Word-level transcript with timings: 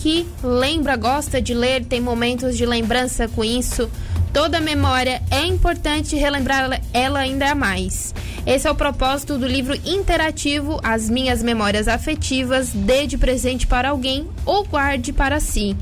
que 0.00 0.26
lembra, 0.42 0.96
gosta 0.96 1.42
de 1.42 1.52
ler, 1.52 1.84
tem 1.84 2.00
momentos 2.00 2.56
de 2.56 2.64
lembrança 2.64 3.28
com 3.28 3.44
isso. 3.44 3.90
Toda 4.32 4.58
memória 4.58 5.20
é 5.30 5.44
importante 5.44 6.16
relembrar 6.16 6.80
ela 6.94 7.18
ainda 7.18 7.54
mais. 7.54 8.14
Esse 8.46 8.66
é 8.66 8.70
o 8.70 8.74
propósito 8.74 9.36
do 9.36 9.46
livro 9.46 9.74
interativo 9.84 10.80
As 10.82 11.10
Minhas 11.10 11.42
Memórias 11.42 11.86
Afetivas, 11.86 12.70
Dê 12.70 13.06
de 13.06 13.18
presente 13.18 13.66
para 13.66 13.90
alguém 13.90 14.26
ou 14.46 14.64
guarde 14.64 15.12
para 15.12 15.38
si, 15.38 15.76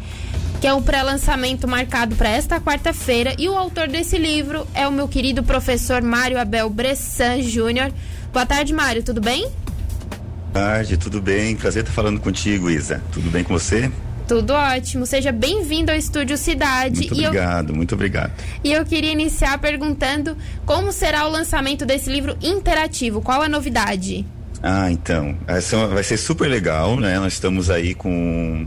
que 0.61 0.67
é 0.67 0.75
um 0.75 0.83
pré-lançamento 0.83 1.69
marcado 1.69 2.17
para 2.17 2.31
esta 2.31 2.61
quarta-feira. 2.61 3.37
E 3.39 3.49
o 3.49 3.57
autor 3.57 3.87
desse 3.87 4.19
livro 4.19 4.67
é 4.75 4.89
o 4.89 4.93
meu 4.93 5.07
querido 5.07 5.45
professor 5.45 6.03
Mário 6.03 6.41
Abel 6.41 6.69
Bressan 6.69 7.41
Júnior. 7.43 7.93
Boa 8.33 8.45
tarde, 8.45 8.73
Mário, 8.73 9.05
tudo 9.05 9.21
bem? 9.21 9.43
Boa 9.43 10.65
tarde, 10.65 10.97
tudo 10.97 11.23
bem? 11.23 11.55
Prazer 11.55 11.85
estar 11.85 11.95
falando 11.95 12.19
contigo, 12.19 12.69
Isa. 12.69 13.01
Tudo 13.13 13.31
bem 13.31 13.45
com 13.45 13.53
você? 13.53 13.89
Tudo 14.29 14.53
ótimo. 14.53 15.07
Seja 15.07 15.33
bem-vindo 15.33 15.91
ao 15.91 15.97
Estúdio 15.97 16.37
Cidade. 16.37 16.99
Muito 16.99 17.15
obrigado, 17.15 17.71
eu... 17.71 17.75
muito 17.75 17.95
obrigado. 17.95 18.33
E 18.63 18.71
eu 18.71 18.85
queria 18.85 19.11
iniciar 19.11 19.57
perguntando 19.59 20.37
como 20.67 20.93
será 20.93 21.27
o 21.27 21.31
lançamento 21.31 21.87
desse 21.87 22.11
livro 22.11 22.37
interativo. 22.43 23.23
Qual 23.23 23.41
a 23.41 23.49
novidade? 23.49 24.27
Ah, 24.63 24.93
então. 24.93 25.35
Essa 25.47 25.87
vai 25.87 26.03
ser 26.05 26.19
super 26.19 26.47
legal, 26.47 27.01
né? 27.01 27.19
Nós 27.19 27.33
estamos 27.33 27.71
aí 27.71 27.95
com. 27.95 28.67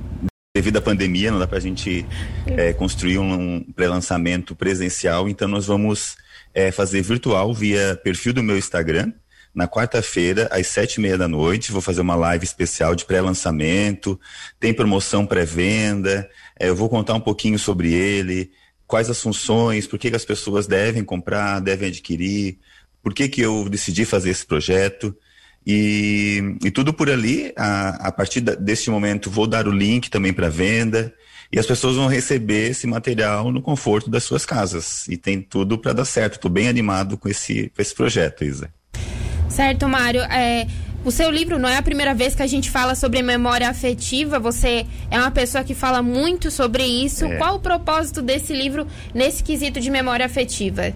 Devido 0.56 0.78
à 0.78 0.82
pandemia, 0.82 1.30
não 1.30 1.38
dá 1.38 1.46
para 1.46 1.60
a 1.60 1.62
gente 1.62 2.04
é, 2.48 2.74
construir 2.74 3.20
um 3.20 3.64
pré-lançamento 3.76 4.56
presencial, 4.56 5.30
então 5.30 5.48
nós 5.48 5.68
vamos 5.68 6.18
é, 6.54 6.72
fazer 6.72 7.04
virtual 7.04 7.54
via 7.54 7.98
perfil 8.04 8.34
do 8.34 8.44
meu 8.44 8.58
Instagram, 8.58 9.14
na 9.54 9.68
quarta-feira, 9.68 10.48
às 10.52 10.68
sete 10.68 10.96
e 10.96 11.02
meia 11.02 11.18
da 11.18 11.28
noite. 11.28 11.72
Vou 11.72 11.82
fazer 11.82 12.02
uma 12.02 12.16
live 12.16 12.44
especial 12.44 12.96
de 12.96 13.06
pré-lançamento. 13.06 14.20
Tem 14.60 14.74
promoção 14.74 15.26
pré-venda. 15.26 16.30
É, 16.60 16.70
eu 16.70 16.76
vou 16.76 16.90
contar 16.90 17.14
um 17.14 17.20
pouquinho 17.20 17.60
sobre 17.60 17.94
ele, 17.94 18.52
quais 18.88 19.10
as 19.10 19.22
funções, 19.22 19.88
por 19.88 20.00
que, 20.00 20.10
que 20.10 20.16
as 20.16 20.26
pessoas 20.26 20.68
devem 20.68 21.04
comprar, 21.04 21.60
devem 21.60 21.90
adquirir, 21.90 22.60
por 23.04 23.14
que, 23.14 23.28
que 23.28 23.42
eu 23.42 23.68
decidi 23.70 24.06
fazer 24.06 24.30
esse 24.30 24.46
projeto. 24.46 25.16
E, 25.66 26.58
e 26.64 26.72
tudo 26.72 26.94
por 26.94 27.10
ali. 27.10 27.54
A, 27.58 28.08
a 28.08 28.12
partir 28.12 28.42
da, 28.42 28.56
deste 28.56 28.90
momento, 28.90 29.30
vou 29.30 29.48
dar 29.48 29.68
o 29.68 29.72
link 29.72 30.10
também 30.10 30.34
para 30.34 30.50
venda 30.50 31.14
e 31.52 31.60
as 31.60 31.66
pessoas 31.66 31.98
vão 31.98 32.08
receber 32.08 32.72
esse 32.72 32.88
material 32.88 33.52
no 33.52 33.62
conforto 33.62 34.10
das 34.10 34.24
suas 34.24 34.46
casas. 34.46 35.08
E 35.10 35.18
tem 35.18 35.42
tudo 35.42 35.78
para 35.78 35.92
dar 35.92 36.06
certo. 36.06 36.36
Estou 36.36 36.50
bem 36.50 36.70
animado 36.70 37.18
com 37.18 37.28
esse, 37.28 37.70
com 37.76 37.82
esse 37.82 37.94
projeto, 37.94 38.46
Isa. 38.46 38.74
Certo, 39.52 39.88
Mário. 39.88 40.22
É, 40.22 40.66
o 41.04 41.12
seu 41.12 41.30
livro 41.30 41.60
não 41.60 41.68
é 41.68 41.78
a 41.78 41.82
primeira 41.82 42.14
vez 42.14 42.34
que 42.34 42.42
a 42.42 42.48
gente 42.48 42.72
fala 42.72 42.96
sobre 42.96 43.22
memória 43.22 43.68
afetiva. 43.68 44.40
Você 44.40 44.86
é 45.10 45.20
uma 45.20 45.32
pessoa 45.32 45.64
que 45.64 45.76
fala 45.76 46.02
muito 46.02 46.50
sobre 46.50 46.84
isso. 46.84 47.26
É. 47.26 47.38
Qual 47.38 47.56
o 47.56 47.60
propósito 47.60 48.22
desse 48.22 48.54
livro 48.54 48.88
nesse 49.14 49.44
quesito 49.44 49.82
de 49.82 49.90
memória 49.90 50.26
afetiva? 50.26 50.94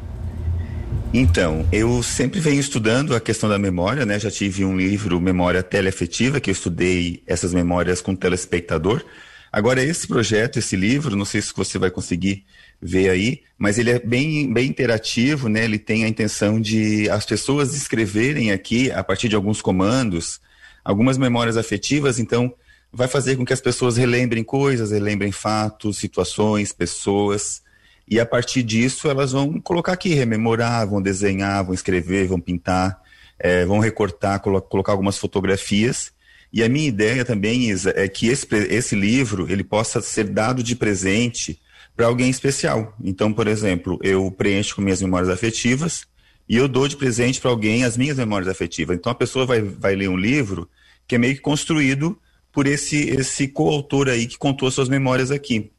Então, 1.13 1.65
eu 1.71 2.01
sempre 2.03 2.39
venho 2.39 2.59
estudando 2.59 3.15
a 3.15 3.19
questão 3.19 3.49
da 3.49 3.57
memória, 3.57 4.05
né? 4.05 4.19
Já 4.19 4.29
tive 4.29 4.65
um 4.65 4.77
livro, 4.77 5.19
Memória 5.19 5.63
Teleafetiva, 5.63 6.39
que 6.39 6.49
eu 6.49 6.53
estudei 6.53 7.23
essas 7.25 7.53
memórias 7.53 8.01
com 8.01 8.11
o 8.11 8.17
telespectador. 8.17 9.03
Agora, 9.51 9.81
esse 9.81 10.05
projeto, 10.05 10.59
esse 10.59 10.75
livro, 10.75 11.15
não 11.15 11.23
sei 11.23 11.41
se 11.41 11.53
você 11.55 11.79
vai 11.79 11.89
conseguir 11.89 12.43
ver 12.81 13.09
aí, 13.09 13.41
mas 13.57 13.77
ele 13.77 13.91
é 13.91 13.99
bem, 13.99 14.51
bem 14.51 14.69
interativo, 14.69 15.47
né? 15.49 15.63
Ele 15.63 15.79
tem 15.79 16.03
a 16.03 16.07
intenção 16.07 16.59
de 16.59 17.09
as 17.09 17.25
pessoas 17.25 17.75
escreverem 17.75 18.51
aqui, 18.51 18.91
a 18.91 19.03
partir 19.03 19.29
de 19.29 19.35
alguns 19.35 19.61
comandos, 19.61 20.39
algumas 20.83 21.17
memórias 21.17 21.57
afetivas, 21.57 22.19
então 22.19 22.53
vai 22.91 23.07
fazer 23.07 23.35
com 23.35 23.45
que 23.45 23.53
as 23.53 23.61
pessoas 23.61 23.97
relembrem 23.97 24.43
coisas, 24.43 24.91
relembrem 24.91 25.31
fatos, 25.31 25.97
situações, 25.97 26.71
pessoas, 26.71 27.61
e 28.07 28.19
a 28.19 28.25
partir 28.25 28.63
disso 28.63 29.09
elas 29.09 29.31
vão 29.31 29.59
colocar 29.59 29.93
aqui, 29.93 30.13
rememorar, 30.13 30.87
vão 30.87 31.01
desenhar, 31.01 31.65
vão 31.65 31.73
escrever, 31.73 32.27
vão 32.27 32.39
pintar, 32.39 33.01
é, 33.39 33.65
vão 33.65 33.79
recortar, 33.79 34.39
colo 34.39 34.61
colocar 34.61 34.91
algumas 34.91 35.17
fotografias, 35.17 36.13
e 36.53 36.63
a 36.63 36.69
minha 36.69 36.87
ideia 36.87 37.25
também, 37.25 37.69
Isa, 37.69 37.91
é 37.97 38.07
que 38.07 38.27
esse, 38.27 38.47
esse 38.69 38.95
livro 38.95 39.51
ele 39.51 39.63
possa 39.63 39.99
ser 40.01 40.23
dado 40.25 40.63
de 40.63 40.73
presente 40.73 41.59
para 41.95 42.07
alguém 42.07 42.29
especial. 42.29 42.95
Então, 43.03 43.31
por 43.31 43.47
exemplo, 43.47 43.99
eu 44.03 44.29
preencho 44.31 44.75
com 44.75 44.81
minhas 44.81 45.01
memórias 45.01 45.29
afetivas 45.29 46.05
e 46.47 46.57
eu 46.57 46.67
dou 46.67 46.87
de 46.87 46.97
presente 46.97 47.39
para 47.39 47.49
alguém 47.49 47.83
as 47.83 47.97
minhas 47.97 48.17
memórias 48.17 48.49
afetivas. 48.49 48.97
Então, 48.97 49.11
a 49.11 49.15
pessoa 49.15 49.45
vai, 49.45 49.61
vai 49.61 49.95
ler 49.95 50.09
um 50.09 50.17
livro 50.17 50.69
que 51.07 51.15
é 51.15 51.17
meio 51.17 51.35
que 51.35 51.41
construído 51.41 52.19
por 52.51 52.67
esse, 52.67 53.09
esse 53.09 53.47
coautor 53.47 54.07
aí 54.07 54.25
que 54.25 54.37
contou 54.37 54.71
suas 54.71 54.89
memórias 54.89 55.31
aqui. 55.31 55.71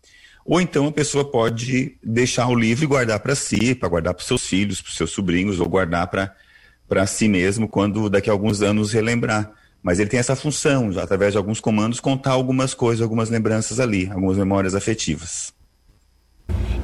Ou 0.45 0.61
então 0.61 0.87
a 0.87 0.93
pessoa 0.93 1.29
pode 1.29 1.99
deixar 2.05 2.47
o 2.47 2.55
livro 2.55 2.85
e 2.85 2.87
guardar 2.87 3.19
para 3.19 3.35
si, 3.35 3.75
para 3.75 3.89
guardar 3.89 4.15
para 4.15 4.25
seus 4.25 4.47
filhos, 4.47 4.81
para 4.81 4.93
seus 4.93 5.11
sobrinhos, 5.11 5.59
ou 5.59 5.69
guardar 5.69 6.07
para 6.07 7.07
si 7.07 7.29
mesmo 7.29 7.67
quando 7.67 8.09
daqui 8.09 8.31
a 8.31 8.33
alguns 8.33 8.63
anos 8.63 8.93
relembrar. 8.93 9.51
Mas 9.83 9.99
ele 9.99 10.09
tem 10.09 10.21
essa 10.21 10.37
função, 10.37 10.91
através 11.01 11.33
de 11.33 11.39
alguns 11.39 11.61
comandos, 11.61 11.99
contar 11.99 12.33
algumas 12.33 12.75
coisas, 12.75 13.03
algumas 13.03 13.29
lembranças 13.29 13.81
ali, 13.81 14.09
algumas 14.09 14.37
memórias 14.37 14.75
afetivas. 14.75 15.56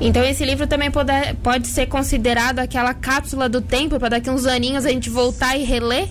Então 0.04 0.24
esse 0.24 0.44
livro 0.44 0.66
também 0.66 0.90
pode, 0.90 1.12
pode 1.44 1.68
ser 1.68 1.86
considerado 1.86 2.58
aquela 2.58 2.92
cápsula 2.92 3.48
do 3.48 3.60
tempo 3.60 4.00
para 4.00 4.08
daqui 4.08 4.28
uns 4.28 4.46
aninhos 4.46 4.84
a 4.84 4.88
gente 4.88 5.08
voltar 5.08 5.56
e 5.56 5.62
reler? 5.62 6.08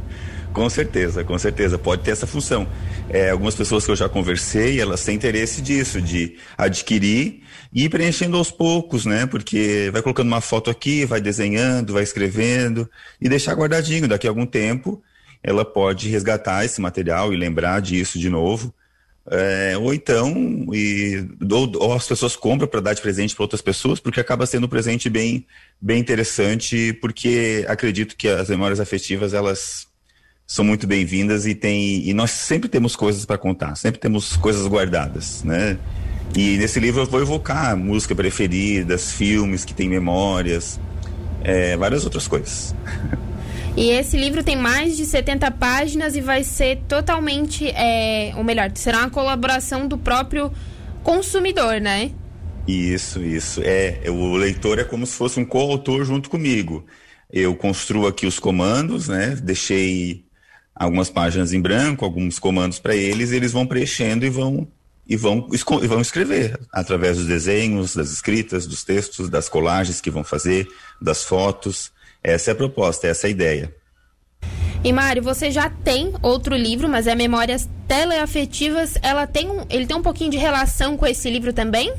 com 0.50 0.70
certeza, 0.70 1.22
com 1.22 1.38
certeza, 1.38 1.76
pode 1.76 2.02
ter 2.02 2.12
essa 2.12 2.26
função. 2.26 2.66
É, 3.10 3.28
algumas 3.28 3.54
pessoas 3.54 3.84
que 3.84 3.90
eu 3.90 3.96
já 3.96 4.08
conversei, 4.08 4.80
elas 4.80 5.04
têm 5.04 5.14
interesse 5.14 5.60
disso, 5.60 6.00
de 6.00 6.38
adquirir 6.56 7.42
e 7.70 7.84
ir 7.84 7.90
preenchendo 7.90 8.38
aos 8.38 8.50
poucos, 8.50 9.04
né? 9.04 9.26
Porque 9.26 9.90
vai 9.92 10.00
colocando 10.00 10.28
uma 10.28 10.40
foto 10.40 10.70
aqui, 10.70 11.04
vai 11.04 11.20
desenhando, 11.20 11.92
vai 11.92 12.02
escrevendo 12.02 12.88
e 13.20 13.28
deixar 13.28 13.52
guardadinho. 13.52 14.08
Daqui 14.08 14.26
a 14.26 14.30
algum 14.30 14.46
tempo 14.46 15.02
ela 15.42 15.66
pode 15.66 16.08
resgatar 16.08 16.64
esse 16.64 16.80
material 16.80 17.30
e 17.30 17.36
lembrar 17.36 17.82
disso 17.82 18.18
de 18.18 18.30
novo. 18.30 18.72
É, 19.30 19.74
ou 19.78 19.94
então, 19.94 20.66
e, 20.74 21.26
ou, 21.50 21.72
ou 21.76 21.94
as 21.94 22.06
pessoas 22.06 22.36
compram 22.36 22.68
para 22.68 22.80
dar 22.80 22.92
de 22.92 23.00
presente 23.00 23.34
para 23.34 23.44
outras 23.44 23.62
pessoas, 23.62 23.98
porque 23.98 24.20
acaba 24.20 24.44
sendo 24.44 24.66
um 24.66 24.68
presente 24.68 25.08
bem, 25.08 25.46
bem 25.80 25.98
interessante, 25.98 26.92
porque 27.00 27.64
acredito 27.66 28.16
que 28.16 28.28
as 28.28 28.50
memórias 28.50 28.80
afetivas 28.80 29.32
elas 29.32 29.86
são 30.46 30.62
muito 30.62 30.86
bem-vindas 30.86 31.46
e 31.46 31.54
tem 31.54 32.06
e 32.06 32.12
nós 32.12 32.30
sempre 32.30 32.68
temos 32.68 32.94
coisas 32.94 33.24
para 33.24 33.38
contar, 33.38 33.76
sempre 33.76 33.98
temos 33.98 34.36
coisas 34.36 34.66
guardadas, 34.66 35.42
né? 35.42 35.78
E 36.36 36.58
nesse 36.58 36.78
livro 36.78 37.02
eu 37.02 37.06
vou 37.06 37.20
evocar 37.20 37.74
música 37.76 38.14
preferidas, 38.14 39.12
filmes 39.12 39.64
que 39.64 39.72
têm 39.72 39.88
memórias, 39.88 40.78
é, 41.42 41.76
várias 41.78 42.04
outras 42.04 42.28
coisas. 42.28 42.74
E 43.76 43.90
esse 43.90 44.16
livro 44.16 44.44
tem 44.44 44.56
mais 44.56 44.96
de 44.96 45.04
70 45.04 45.50
páginas 45.52 46.14
e 46.14 46.20
vai 46.20 46.44
ser 46.44 46.82
totalmente, 46.88 47.68
é, 47.70 48.32
ou 48.36 48.44
melhor, 48.44 48.70
será 48.74 49.00
uma 49.00 49.10
colaboração 49.10 49.88
do 49.88 49.98
próprio 49.98 50.52
consumidor, 51.02 51.80
né? 51.80 52.12
Isso, 52.68 53.20
isso. 53.20 53.60
É, 53.64 54.00
o 54.08 54.36
leitor 54.36 54.78
é 54.78 54.84
como 54.84 55.04
se 55.04 55.16
fosse 55.16 55.40
um 55.40 55.44
coautor 55.44 56.04
junto 56.04 56.30
comigo. 56.30 56.86
Eu 57.30 57.56
construo 57.56 58.06
aqui 58.06 58.26
os 58.26 58.38
comandos, 58.38 59.08
né? 59.08 59.36
Deixei 59.42 60.24
algumas 60.72 61.10
páginas 61.10 61.52
em 61.52 61.60
branco, 61.60 62.04
alguns 62.04 62.38
comandos 62.38 62.78
para 62.78 62.94
eles, 62.94 63.32
e 63.32 63.36
eles 63.36 63.52
vão 63.52 63.66
preenchendo 63.66 64.24
e 64.24 64.30
vão 64.30 64.68
e 65.06 65.16
vão, 65.16 65.48
e 65.52 65.86
vão 65.86 66.00
escrever 66.00 66.58
através 66.72 67.18
dos 67.18 67.26
desenhos, 67.26 67.94
das 67.94 68.10
escritas, 68.10 68.66
dos 68.66 68.84
textos, 68.84 69.28
das 69.28 69.48
colagens 69.48 70.00
que 70.00 70.10
vão 70.10 70.24
fazer, 70.24 70.66
das 71.02 71.24
fotos. 71.24 71.92
Essa 72.24 72.50
é 72.50 72.52
a 72.52 72.56
proposta, 72.56 73.06
essa 73.06 73.26
é 73.26 73.28
a 73.28 73.30
ideia. 73.30 73.74
E 74.82 74.92
Mário, 74.92 75.22
você 75.22 75.50
já 75.50 75.68
tem 75.68 76.12
outro 76.22 76.56
livro, 76.56 76.88
mas 76.88 77.06
é 77.06 77.14
Memórias 77.14 77.68
Teleafetivas. 77.86 78.98
Ela 79.02 79.26
tem 79.26 79.48
um, 79.48 79.64
ele 79.68 79.86
tem 79.86 79.96
um 79.96 80.02
pouquinho 80.02 80.30
de 80.30 80.38
relação 80.38 80.96
com 80.96 81.06
esse 81.06 81.30
livro 81.30 81.52
também? 81.52 81.92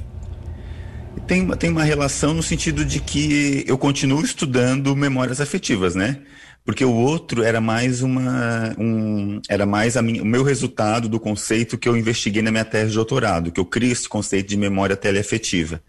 Tem, 1.28 1.48
tem 1.58 1.70
uma 1.72 1.84
relação 1.84 2.34
no 2.34 2.44
sentido 2.44 2.84
de 2.84 3.00
que 3.00 3.64
eu 3.68 3.78
continuo 3.78 4.22
estudando 4.24 4.96
memórias 4.96 5.42
afetivas, 5.42 5.96
né? 5.96 6.22
Porque 6.64 6.84
o 6.84 6.94
outro 6.94 7.44
era 7.44 7.62
mais 7.62 8.02
uma. 8.02 8.76
Um, 8.78 9.40
era 9.48 9.66
mais 9.66 9.96
minha, 10.02 10.22
o 10.22 10.26
meu 10.26 10.44
resultado 10.44 11.08
do 11.08 11.20
conceito 11.20 11.78
que 11.78 11.88
eu 11.88 11.96
investiguei 11.96 12.42
na 12.42 12.52
minha 12.52 12.66
tese 12.66 12.90
de 12.90 12.96
doutorado, 12.96 13.52
que 13.52 13.60
eu 13.60 13.66
crio 13.66 13.92
esse 13.92 14.10
conceito 14.10 14.50
de 14.50 14.58
memória 14.58 14.96
teleafetiva. 14.96 15.82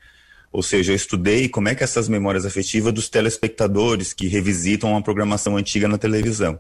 Ou 0.57 0.63
seja, 0.63 0.93
eu 0.93 0.97
estudei 0.97 1.51
como 1.51 1.69
é 1.69 1.75
que 1.75 1.85
essas 1.85 2.09
memórias 2.09 2.47
afetivas 2.47 2.91
dos 2.91 3.11
telespectadores 3.11 4.15
que 4.15 4.27
revisitam 4.27 4.93
uma 4.93 5.03
programação 5.03 5.55
antiga 5.55 5.87
na 5.87 5.99
televisão. 5.99 6.59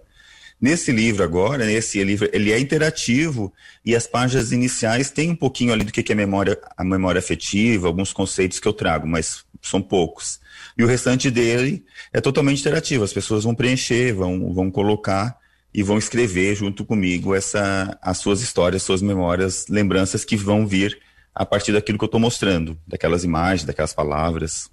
Nesse 0.60 0.92
livro 0.92 1.24
agora, 1.24 1.72
esse 1.72 2.04
livro, 2.04 2.28
ele 2.30 2.52
é 2.52 2.60
interativo 2.60 3.50
e 3.82 3.96
as 3.96 4.06
páginas 4.06 4.52
iniciais 4.52 5.08
têm 5.08 5.30
um 5.30 5.34
pouquinho 5.34 5.72
ali 5.72 5.82
do 5.82 5.90
que 5.90 6.12
é 6.12 6.14
memória, 6.14 6.60
a 6.76 6.84
memória 6.84 7.20
afetiva, 7.20 7.86
alguns 7.86 8.12
conceitos 8.12 8.60
que 8.60 8.68
eu 8.68 8.72
trago, 8.74 9.06
mas 9.06 9.46
são 9.62 9.80
poucos. 9.80 10.40
E 10.76 10.84
o 10.84 10.86
restante 10.86 11.30
dele 11.30 11.82
é 12.12 12.20
totalmente 12.20 12.60
interativo, 12.60 13.02
as 13.02 13.14
pessoas 13.14 13.44
vão 13.44 13.54
preencher, 13.54 14.12
vão, 14.12 14.52
vão 14.52 14.70
colocar 14.70 15.38
e 15.72 15.82
vão 15.82 15.96
escrever 15.96 16.54
junto 16.54 16.84
comigo 16.84 17.34
essa, 17.34 17.96
as 18.02 18.18
suas 18.18 18.42
histórias, 18.42 18.82
suas 18.82 19.00
memórias, 19.00 19.64
lembranças 19.70 20.22
que 20.22 20.36
vão 20.36 20.66
vir 20.66 21.05
a 21.36 21.44
partir 21.44 21.70
daquilo 21.70 21.98
que 21.98 22.04
eu 22.04 22.06
estou 22.06 22.18
mostrando, 22.18 22.78
daquelas 22.88 23.22
imagens, 23.22 23.64
daquelas 23.64 23.92
palavras. 23.92 24.70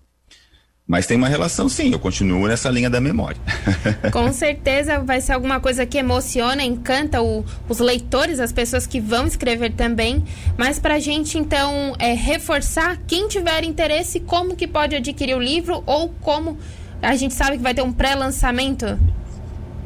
Mas 0.88 1.06
tem 1.06 1.18
uma 1.18 1.27
relação, 1.27 1.68
sim, 1.68 1.92
eu 1.92 2.00
continuo 2.00 2.48
nessa 2.48 2.69
linha 2.69 2.89
da 2.89 3.01
memória. 3.01 3.39
Com 4.12 4.31
certeza 4.31 5.00
vai 5.00 5.19
ser 5.19 5.33
alguma 5.33 5.60
coisa 5.60 5.86
que 5.86 5.98
emociona, 5.98 6.63
encanta 6.63 7.21
o, 7.21 7.44
os 7.68 7.80
leitores, 7.80 8.39
as 8.39 8.54
pessoas 8.54 8.88
que 8.88 9.01
vão 9.01 9.27
escrever 9.27 9.74
também. 9.74 10.24
Mas 10.57 10.80
para 10.80 10.95
a 10.95 11.00
gente, 11.00 11.38
então, 11.38 11.95
é, 12.00 12.13
reforçar, 12.13 12.98
quem 13.07 13.27
tiver 13.27 13.66
interesse, 13.66 14.21
como 14.21 14.56
que 14.56 14.68
pode 14.68 14.95
adquirir 14.95 15.36
o 15.36 15.42
livro 15.42 15.83
ou 15.86 16.09
como 16.21 16.57
a 17.01 17.16
gente 17.18 17.33
sabe 17.33 17.57
que 17.57 17.63
vai 17.63 17.74
ter 17.74 17.81
um 17.81 17.92
pré-lançamento? 17.92 18.98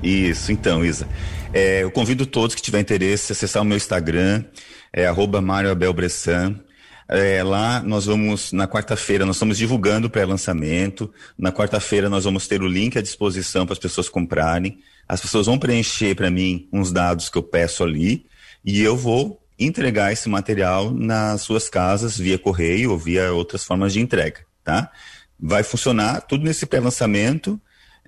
Isso, 0.03 0.51
então, 0.51 0.85
Isa. 0.85 1.07
É, 1.51 1.81
eu 1.81 1.89
convido 1.89 2.25
todos 2.27 2.53
que 2.53 2.62
tiverem 2.62 2.83
interesse 2.83 3.31
a 3.31 3.33
acessar 3.33 3.63
o 3.63 3.65
meu 3.65 3.77
Instagram, 3.77 4.44
é 4.94 5.07
arroba 5.07 5.41
Mário 5.41 5.71
Abel 5.71 5.94
Bressan. 5.94 6.66
É, 7.09 7.42
lá 7.42 7.81
nós 7.81 8.06
vamos, 8.06 8.51
na 8.51 8.68
quarta-feira, 8.68 9.25
nós 9.25 9.38
estamos 9.38 9.57
divulgando 9.57 10.07
o 10.07 10.09
pré-lançamento. 10.09 11.12
Na 11.38 11.51
quarta-feira 11.51 12.09
nós 12.09 12.25
vamos 12.25 12.48
ter 12.48 12.62
o 12.62 12.68
link 12.68 12.98
à 12.98 13.01
disposição 13.01 13.65
para 13.65 13.74
as 13.74 13.80
pessoas 13.80 14.09
comprarem. 14.09 14.80
As 15.07 15.21
pessoas 15.21 15.45
vão 15.45 15.57
preencher 15.57 16.15
para 16.15 16.30
mim 16.30 16.68
uns 16.71 16.92
dados 16.92 17.30
que 17.30 17.38
eu 17.38 17.44
peço 17.44 17.83
ali 17.83 18.25
e 18.65 18.81
eu 18.81 18.98
vou 18.98 19.42
entregar 19.57 20.12
esse 20.12 20.27
material 20.27 20.92
nas 20.92 21.42
suas 21.42 21.69
casas 21.69 22.18
via 22.18 22.38
correio 22.38 22.92
ou 22.92 22.98
via 22.98 23.31
outras 23.31 23.63
formas 23.63 23.94
de 23.94 24.00
entrega, 24.00 24.42
tá? 24.63 24.92
Vai 25.39 25.63
funcionar 25.63 26.21
tudo 26.21 26.44
nesse 26.44 26.65
pré-lançamento. 26.65 27.59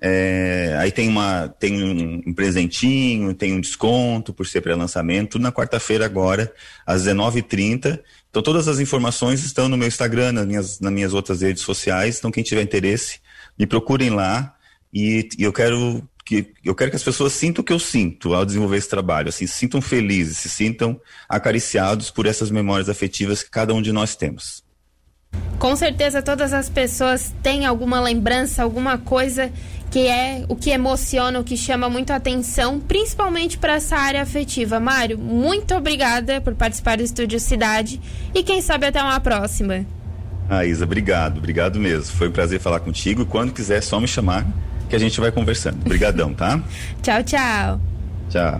É, 0.02 0.76
aí 0.78 0.90
tem, 0.90 1.08
uma, 1.08 1.48
tem 1.48 1.82
um, 1.82 2.22
um, 2.26 2.32
presentinho, 2.32 3.34
tem 3.34 3.52
um 3.52 3.60
desconto 3.60 4.32
por 4.32 4.46
ser 4.46 4.62
pré-lançamento, 4.62 5.38
na 5.38 5.52
quarta-feira 5.52 6.06
agora, 6.06 6.52
às 6.86 7.04
19h30. 7.04 8.00
Então 8.30 8.42
todas 8.42 8.68
as 8.68 8.78
informações 8.78 9.44
estão 9.44 9.68
no 9.68 9.76
meu 9.76 9.88
Instagram, 9.88 10.32
nas 10.32 10.46
minhas, 10.46 10.80
nas 10.80 10.92
minhas 10.92 11.12
outras 11.12 11.42
redes 11.42 11.62
sociais. 11.62 12.18
Então 12.18 12.30
quem 12.30 12.42
tiver 12.42 12.62
interesse, 12.62 13.20
me 13.58 13.66
procurem 13.66 14.10
lá. 14.10 14.54
E, 14.92 15.28
e 15.38 15.42
eu 15.42 15.52
quero 15.52 16.02
que 16.24 16.52
eu 16.64 16.74
quero 16.74 16.90
que 16.90 16.96
as 16.96 17.02
pessoas 17.02 17.32
sintam 17.32 17.62
o 17.62 17.64
que 17.64 17.72
eu 17.72 17.78
sinto 17.78 18.34
ao 18.34 18.44
desenvolver 18.44 18.76
esse 18.76 18.88
trabalho, 18.88 19.28
assim, 19.28 19.48
se 19.48 19.54
sintam 19.54 19.80
felizes, 19.80 20.36
se 20.38 20.48
sintam 20.48 21.00
acariciados 21.28 22.08
por 22.10 22.24
essas 22.24 22.52
memórias 22.52 22.88
afetivas 22.88 23.42
que 23.42 23.50
cada 23.50 23.74
um 23.74 23.82
de 23.82 23.90
nós 23.90 24.14
temos. 24.14 24.62
Com 25.58 25.74
certeza 25.76 26.22
todas 26.22 26.52
as 26.52 26.68
pessoas 26.68 27.34
têm 27.42 27.66
alguma 27.66 28.00
lembrança, 28.00 28.62
alguma 28.62 28.96
coisa 28.96 29.52
que 29.90 30.06
é 30.06 30.44
o 30.48 30.54
que 30.54 30.70
emociona, 30.70 31.40
o 31.40 31.44
que 31.44 31.56
chama 31.56 31.90
muito 31.90 32.12
a 32.12 32.16
atenção, 32.16 32.78
principalmente 32.78 33.58
para 33.58 33.74
essa 33.74 33.96
área 33.96 34.22
afetiva. 34.22 34.78
Mário, 34.78 35.18
muito 35.18 35.74
obrigada 35.74 36.40
por 36.40 36.54
participar 36.54 36.96
do 36.96 37.02
Estúdio 37.02 37.40
Cidade 37.40 38.00
e 38.32 38.42
quem 38.44 38.62
sabe 38.62 38.86
até 38.86 39.02
uma 39.02 39.18
próxima. 39.18 39.84
Ah, 40.48 40.64
Isa, 40.64 40.84
obrigado, 40.84 41.38
obrigado 41.38 41.78
mesmo. 41.78 42.16
Foi 42.16 42.28
um 42.28 42.32
prazer 42.32 42.60
falar 42.60 42.80
contigo. 42.80 43.26
Quando 43.26 43.52
quiser, 43.52 43.78
é 43.78 43.80
só 43.80 44.00
me 44.00 44.08
chamar 44.08 44.46
que 44.88 44.96
a 44.96 44.98
gente 44.98 45.20
vai 45.20 45.30
conversando. 45.30 45.80
Obrigadão, 45.84 46.34
tá? 46.34 46.60
tchau, 47.02 47.22
tchau. 47.22 47.80
Tchau. 48.28 48.58